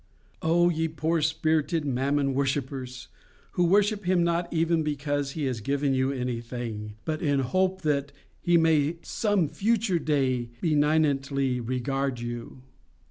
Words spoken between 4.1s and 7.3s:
not even because he has given you anything, but